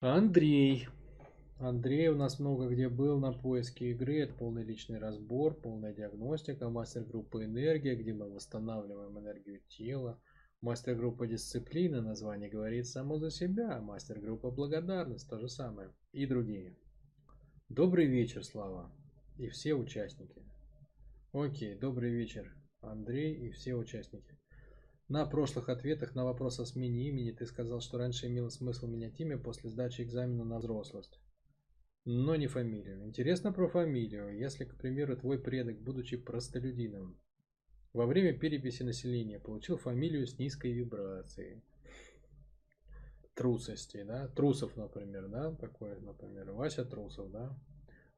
[0.00, 0.88] Андрей.
[1.58, 4.18] Андрей у нас много где был на поиске игры.
[4.18, 10.20] Это полный личный разбор, полная диагностика, мастер-группа энергия, где мы восстанавливаем энергию тела.
[10.60, 13.80] Мастер-группа дисциплина, название говорит само за себя.
[13.80, 15.90] Мастер-группа благодарность, то же самое.
[16.12, 16.76] И другие.
[17.70, 18.92] Добрый вечер, Слава.
[19.38, 20.42] И все участники.
[21.32, 24.35] Окей, добрый вечер, Андрей и все участники.
[25.08, 29.20] На прошлых ответах на вопрос о смене имени ты сказал, что раньше имело смысл менять
[29.20, 31.20] имя после сдачи экзамена на взрослость
[32.06, 33.04] но не фамилию.
[33.04, 34.38] Интересно про фамилию.
[34.38, 37.18] Если, к примеру, твой предок, будучи простолюдином,
[37.92, 41.64] во время переписи населения получил фамилию с низкой вибрацией,
[43.34, 47.58] трусости, да, Трусов, например, да, такой, например, Вася Трусов, да,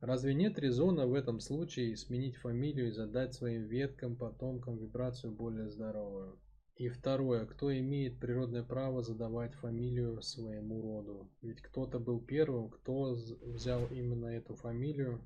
[0.00, 5.70] Разве нет резона в этом случае сменить фамилию и задать своим веткам, потомкам вибрацию более
[5.70, 6.38] здоровую?
[6.78, 11.28] И второе, кто имеет природное право задавать фамилию своему роду?
[11.42, 15.20] Ведь кто-то был первым, кто взял именно эту фамилию,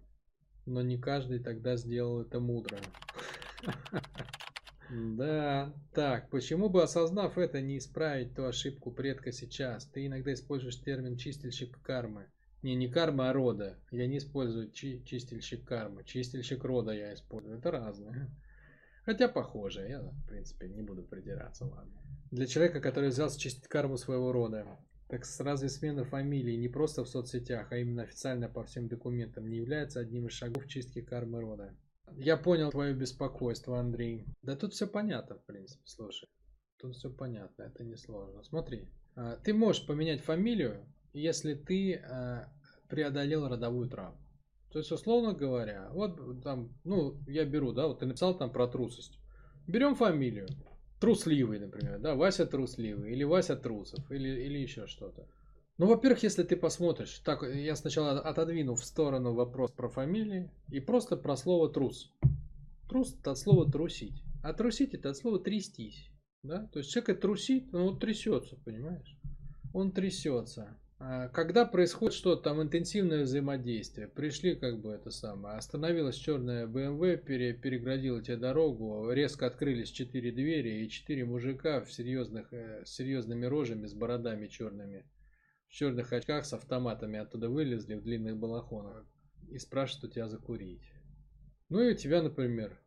[0.65, 2.79] но не каждый тогда сделал это мудро.
[4.95, 9.87] Да, так, почему бы осознав это не исправить ту ошибку предка сейчас?
[9.87, 12.27] Ты иногда используешь термин чистильщик кармы.
[12.63, 13.79] Не, не карма, а рода.
[13.91, 16.05] Я не использую чи чистильщик кармы.
[16.05, 17.57] Чистильщик рода я использую.
[17.59, 18.29] Это разное.
[19.05, 22.01] Хотя похоже, я, в принципе, не буду придираться, ладно.
[22.31, 27.09] Для человека, который взялся чистить карму своего рода, так разве смена фамилии не просто в
[27.09, 31.77] соцсетях, а именно официально по всем документам не является одним из шагов чистки кармы рода?
[32.17, 34.27] Я понял твое беспокойство, Андрей.
[34.43, 36.29] Да тут все понятно, в принципе, слушай.
[36.79, 38.43] Тут все понятно, это не сложно.
[38.45, 42.53] Смотри, а, ты можешь поменять фамилию, если ты а,
[42.89, 44.22] преодолел родовую травму.
[44.73, 48.67] То есть, условно говоря, вот там, ну, я беру, да, вот ты написал там про
[48.67, 49.19] трусость.
[49.67, 50.49] Берем фамилию.
[50.99, 55.27] Трусливый, например, да, Вася Трусливый, или Вася Трусов, или, или еще что-то.
[55.77, 60.81] Ну, во-первых, если ты посмотришь, так, я сначала отодвину в сторону вопрос про фамилии и
[60.81, 62.13] просто про слово трус.
[62.89, 64.23] Трус это от слова трусить.
[64.43, 66.11] А трусить это от слова трястись.
[66.43, 66.69] Да?
[66.73, 69.19] То есть человек трусит, он вот трясется, понимаешь?
[69.75, 70.79] Он трясется.
[71.05, 77.17] А, когда происходит что-то там интенсивное взаимодействие, пришли как бы это самое, остановилась черная BMW,
[77.17, 82.95] пере, переградила тебе дорогу, резко открылись четыре двери и четыре мужика в серьезных, э, с
[82.95, 85.05] серьезными рожами, с бородами черными,
[85.67, 89.05] в черных очках с автоматами оттуда вылезли в длинных балахонах
[89.51, 90.89] и спрашивают у тебя закурить.
[91.69, 92.79] Ну и у тебя, например,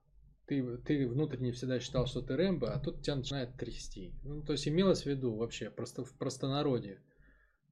[0.45, 4.13] ты, ты внутренне всегда считал, что ты Рэмбо, а тут тебя начинает трясти.
[4.23, 7.01] Ну, то есть имелось в виду вообще просто в простонародье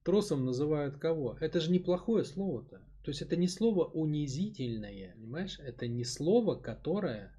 [0.04, 1.36] Тросом называют кого?
[1.40, 2.78] Это же неплохое слово-то.
[3.04, 5.58] То есть это не слово унизительное, понимаешь?
[5.58, 7.34] Это не слово, которое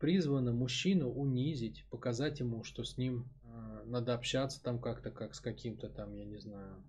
[0.00, 5.40] призвано мужчину унизить, показать ему, что с ним э, надо общаться там как-то, как с
[5.40, 6.82] каким-то там, я не знаю,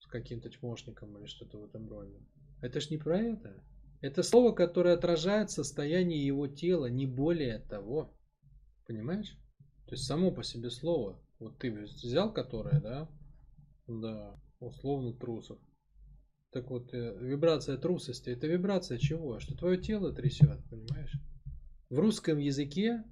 [0.00, 2.20] с каким-то чмошником или что-то в этом роде.
[2.60, 3.62] Это ж не про это.
[4.00, 8.12] Это слово, которое отражает состояние его тела, не более того.
[8.86, 9.38] Понимаешь?
[9.86, 11.22] То есть само по себе слово.
[11.38, 13.08] Вот ты взял которое, да,
[14.00, 15.58] да, условно трусов.
[16.50, 19.38] Так вот, э, вибрация трусости, это вибрация чего?
[19.38, 21.14] Что твое тело трясет, понимаешь?
[21.88, 23.04] В русском языке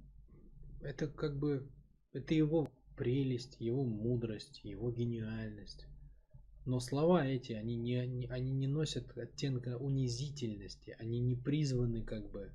[0.81, 1.69] это как бы,
[2.13, 5.87] это его прелесть, его мудрость, его гениальность.
[6.65, 12.53] Но слова эти, они не, они не носят оттенка унизительности, они не призваны как бы,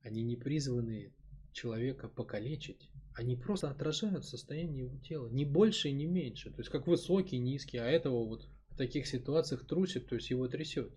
[0.00, 1.14] они не призваны
[1.52, 6.50] человека покалечить, они просто отражают состояние его тела, не больше и не меньше.
[6.50, 10.46] То есть как высокий, низкий, а этого вот в таких ситуациях трусит, то есть его
[10.48, 10.92] трясет.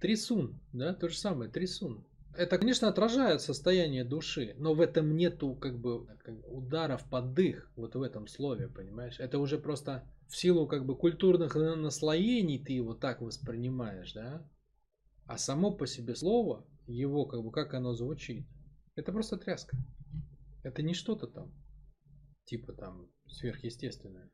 [0.00, 2.06] Трясун, да, то же самое, трясун.
[2.34, 6.06] Это, конечно, отражает состояние души, но в этом нету как бы
[6.46, 9.18] ударов под дых, вот в этом слове, понимаешь?
[9.18, 14.46] Это уже просто в силу как бы культурных наслоений ты его так воспринимаешь, да?
[15.26, 18.46] А само по себе слово, его как бы, как оно звучит,
[18.94, 19.76] это просто тряска.
[20.68, 21.50] Это не что-то там,
[22.44, 24.30] типа там сверхъестественное.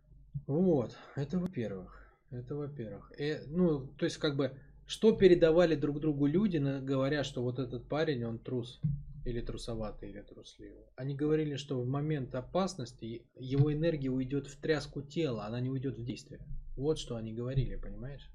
[0.48, 2.12] Вот, это во-первых.
[2.30, 3.12] Это во-первых.
[3.20, 4.50] Э, ну, то есть как бы,
[4.84, 8.80] что передавали друг другу люди, говоря, что вот этот парень, он трус.
[9.24, 10.84] Или трусоватый, или трусливый.
[10.96, 15.96] Они говорили, что в момент опасности его энергия уйдет в тряску тела, она не уйдет
[15.96, 16.40] в действие.
[16.76, 18.28] Вот что они говорили, понимаешь?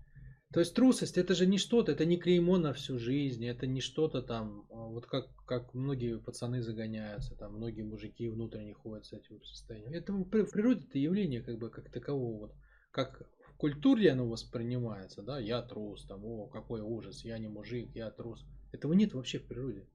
[0.51, 3.81] То есть трусость это же не что-то, это не клеймо на всю жизнь, это не
[3.81, 9.13] что-то там, а вот как, как многие пацаны загоняются, там многие мужики внутренне ходят с
[9.13, 9.93] этим состоянием.
[9.93, 12.55] Это в природе это явление как бы как такового, вот,
[12.89, 17.91] как в культуре оно воспринимается, да, я трус, там, о, какой ужас, я не мужик,
[17.93, 18.43] я трус.
[18.71, 19.87] Этого нет вообще в природе.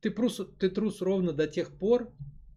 [0.00, 2.12] Ты, трус, ты трус ровно до тех пор,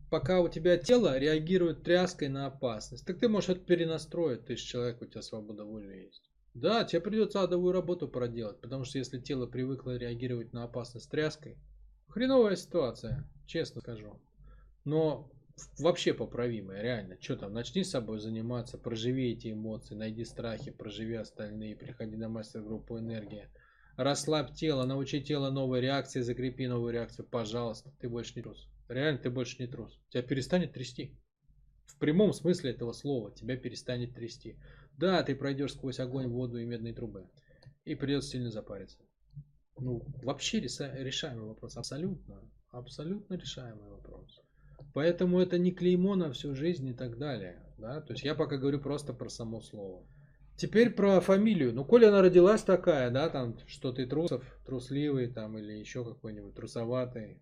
[0.09, 3.05] пока у тебя тело реагирует тряской на опасность.
[3.05, 6.30] Так ты можешь это перенастроить, ты же человек, у тебя свобода воли есть.
[6.53, 11.57] Да, тебе придется адовую работу проделать, потому что если тело привыкло реагировать на опасность тряской,
[12.09, 14.19] хреновая ситуация, честно скажу.
[14.83, 15.31] Но
[15.79, 17.17] вообще поправимая, реально.
[17.21, 22.27] Что там, начни с собой заниматься, проживи эти эмоции, найди страхи, проживи остальные, приходи на
[22.27, 23.49] мастер-группу энергия.
[23.95, 28.67] Расслабь тело, научи тело новой реакции, закрепи новую реакцию, пожалуйста, ты больше не трус.
[28.89, 29.99] Реально, ты больше не трус.
[30.09, 31.15] Тебя перестанет трясти.
[31.85, 34.57] В прямом смысле этого слова тебя перестанет трясти.
[35.01, 37.27] Да, ты пройдешь сквозь огонь, воду и медные трубы.
[37.85, 38.99] И придется сильно запариться.
[39.79, 41.75] Ну, вообще решаемый вопрос.
[41.75, 42.39] Абсолютно.
[42.69, 44.39] Абсолютно решаемый вопрос.
[44.93, 47.65] Поэтому это не клеймо на всю жизнь и так далее.
[47.79, 48.01] Да?
[48.01, 50.05] То есть я пока говорю просто про само слово.
[50.55, 51.73] Теперь про фамилию.
[51.73, 56.53] Ну, коли она родилась такая, да, там, что ты трусов, трусливый, там, или еще какой-нибудь
[56.53, 57.41] трусоватый,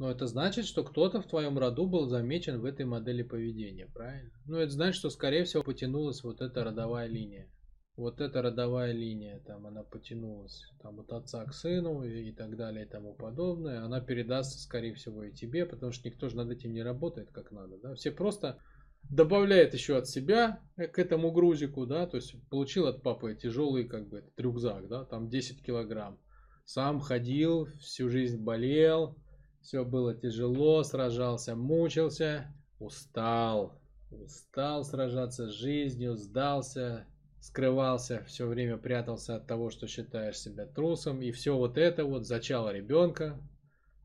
[0.00, 4.30] но это значит, что кто-то в твоем роду был замечен в этой модели поведения, правильно?
[4.46, 7.50] Ну, это значит, что, скорее всего, потянулась вот эта родовая линия.
[7.96, 12.86] Вот эта родовая линия, там она потянулась там от отца к сыну и, так далее
[12.86, 13.84] и тому подобное.
[13.84, 17.52] Она передастся, скорее всего, и тебе, потому что никто же над этим не работает как
[17.52, 17.76] надо.
[17.76, 17.94] Да?
[17.94, 18.58] Все просто
[19.02, 24.08] добавляют еще от себя к этому грузику, да, то есть получил от папы тяжелый как
[24.08, 26.18] бы этот рюкзак, да, там 10 килограмм.
[26.64, 29.18] Сам ходил, всю жизнь болел,
[29.60, 33.80] все было тяжело, сражался, мучился, устал.
[34.10, 37.06] Устал сражаться с жизнью, сдался,
[37.40, 41.22] скрывался, все время прятался от того, что считаешь себя трусом.
[41.22, 43.40] И все вот это вот зачало ребенка.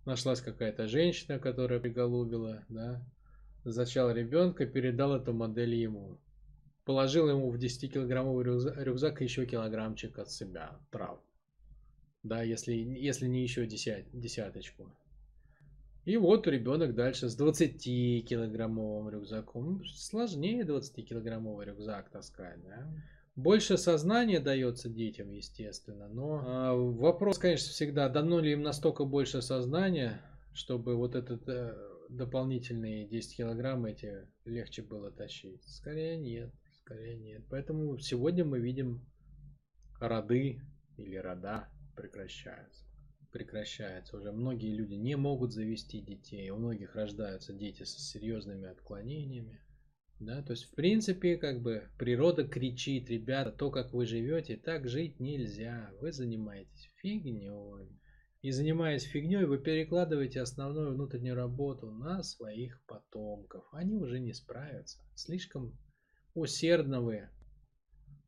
[0.05, 3.03] Нашлась какая-то женщина, которая приголубила, да,
[3.63, 6.19] зачал ребенка, передал эту модель ему.
[6.83, 8.43] Положил ему в 10-килограммовый
[8.83, 11.19] рюкзак еще килограммчик от себя трав.
[12.21, 14.95] Да, если, если не еще десят, десяточку.
[16.05, 19.83] И вот ребенок дальше с 20-килограммовым рюкзаком.
[19.85, 22.87] Сложнее 20-килограммовый рюкзак таскать, да?
[23.35, 29.41] Больше сознания дается детям, естественно, но а, вопрос, конечно, всегда, дано ли им настолько больше
[29.41, 30.21] сознания,
[30.53, 31.75] чтобы вот этот э,
[32.07, 35.61] дополнительные 10 килограмм эти легче было тащить.
[35.65, 37.43] Скорее нет, скорее нет.
[37.49, 39.05] Поэтому сегодня мы видим
[39.99, 40.61] роды
[40.95, 41.67] или рода
[41.97, 42.85] прекращаются
[43.35, 44.15] прекращается.
[44.15, 49.59] Уже многие люди не могут завести детей, у многих рождаются дети с серьезными отклонениями.
[50.21, 54.87] Да, то есть, в принципе, как бы природа кричит, ребята, то, как вы живете, так
[54.87, 55.91] жить нельзя.
[55.99, 57.49] Вы занимаетесь фигней.
[58.41, 63.65] И занимаясь фигней, вы перекладываете основную внутреннюю работу на своих потомков.
[63.73, 64.99] Они уже не справятся.
[65.13, 65.77] Слишком
[66.33, 67.27] усердно вы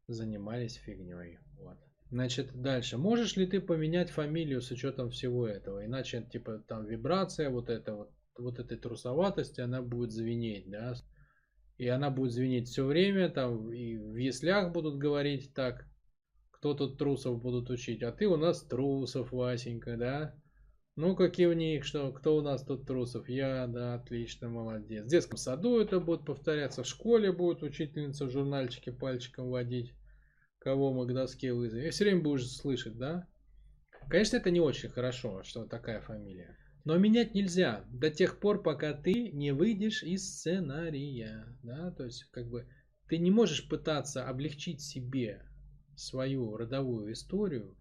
[0.08, 1.40] занимались фигней.
[1.58, 1.78] Вот.
[2.10, 2.98] Значит, дальше.
[2.98, 5.86] Можешь ли ты поменять фамилию с учетом всего этого?
[5.86, 10.94] Иначе, типа, там вибрация вот эта вот, вот этой трусоватости, она будет звенеть, да?
[11.78, 15.86] И она будет звенеть все время, там, и в яслях будут говорить так,
[16.52, 20.36] кто тут трусов будут учить, а ты у нас трусов, Васенька, да?
[20.96, 23.30] Ну-ка кивни, что, кто у нас тут трусов?
[23.30, 25.06] Я, да, отлично, молодец.
[25.06, 29.94] В детском саду это будет повторяться, в школе будет учительница в журнальчике пальчиком водить
[30.68, 31.88] кого мы к доске вызовем.
[31.88, 33.26] И все время будешь слышать, да?
[34.10, 36.58] Конечно, это не очень хорошо, что такая фамилия.
[36.84, 41.58] Но менять нельзя до тех пор, пока ты не выйдешь из сценария.
[41.64, 41.92] Да?
[41.92, 42.68] То есть, как бы,
[43.08, 45.42] ты не можешь пытаться облегчить себе
[45.96, 47.78] свою родовую историю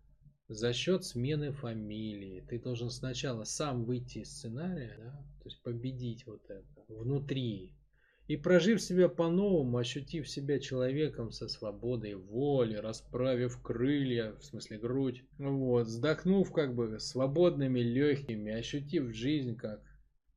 [0.46, 2.46] за счет смены фамилии.
[2.48, 5.10] Ты должен сначала сам выйти из сценария, да?
[5.42, 7.74] то есть победить вот это внутри,
[8.26, 15.24] и прожив себя по-новому, ощутив себя человеком со свободой воли, расправив крылья, в смысле грудь,
[15.38, 19.80] вот, вздохнув как бы свободными, легкими, ощутив жизнь как,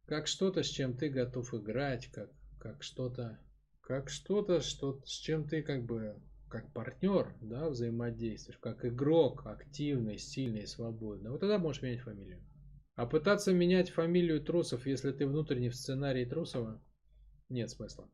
[0.05, 2.29] как что-то, с чем ты готов играть, как,
[2.59, 3.39] как что-то,
[3.81, 6.15] как что-то, что, с чем ты как бы
[6.47, 11.29] как партнер, да, взаимодействуешь, как игрок, активный, сильный, свободный.
[11.29, 12.43] Вот тогда можешь менять фамилию.
[12.95, 16.81] А пытаться менять фамилию трусов, если ты внутренне в сценарии Трусова,
[17.49, 18.09] нет смысла.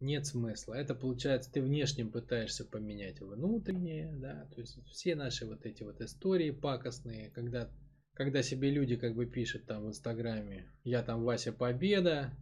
[0.00, 0.74] Нет смысла.
[0.74, 6.00] Это получается, ты внешним пытаешься поменять внутреннее, да, то есть все наши вот эти вот
[6.00, 7.70] истории пакостные, когда,
[8.12, 12.36] когда себе люди как бы пишут там в Инстаграме, я там Вася Победа,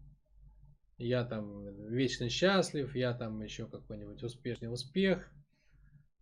[0.97, 5.29] я там вечно счастлив, я там еще какой-нибудь успешный успех,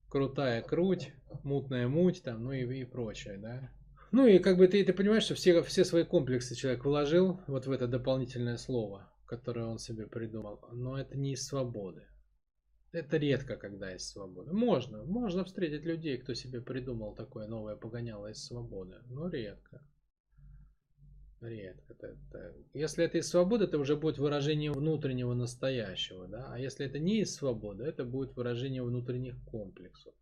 [0.08, 1.12] крутая круть,
[1.44, 3.70] мутная муть, там, ну и, и прочее, да.
[4.12, 7.66] Ну и как бы ты, ты понимаешь, что все, все свои комплексы человек вложил вот
[7.66, 12.04] в это дополнительное слово которое он себе придумал, но это не из свободы.
[12.90, 14.52] Это редко, когда из свободы.
[14.52, 19.86] Можно, можно встретить людей, кто себе придумал такое новое погоняло из свободы, но редко.
[21.40, 21.92] Редко.
[21.92, 26.52] Это, это- Если это из свободы, это уже будет выражение внутреннего настоящего, да.
[26.52, 30.12] А если это не из свободы, это будет выражение внутренних комплексов.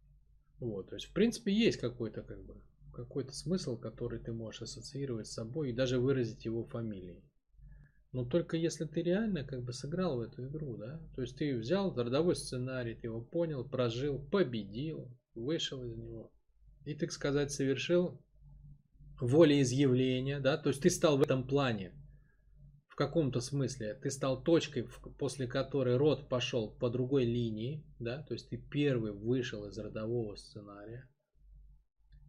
[0.61, 2.61] Вот, то есть, в принципе, есть какой-то как бы
[2.93, 7.23] какой-то смысл, который ты можешь ассоциировать с собой и даже выразить его фамилией.
[8.13, 11.57] Но только если ты реально как бы сыграл в эту игру, да, то есть ты
[11.57, 16.33] взял родовой сценарий, ты его понял, прожил, победил, вышел из него.
[16.87, 18.19] И, так сказать, совершил
[19.21, 21.93] волеизъявление, да, то есть ты стал в этом плане,
[22.89, 24.89] в каком-то смысле, ты стал точкой,
[25.19, 30.35] после которой род пошел по другой линии, да, то есть ты первый вышел из родового
[30.37, 31.09] сценария,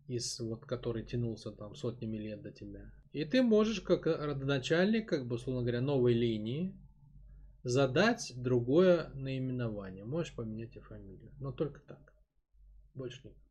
[0.10, 2.92] из вот который тянулся там сотнями лет до тебя.
[3.12, 6.76] И ты можешь как родоначальник, как бы, условно говоря, новой линии,
[7.64, 10.06] задать другое наименование.
[10.06, 11.32] Можешь поменять и фамилию.
[11.40, 12.14] Но только так.
[12.96, 13.49] Больше никак.